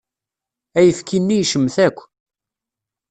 Ayefki-nni 0.77 1.35
yecmet 1.39 1.75
akk. 1.87 1.97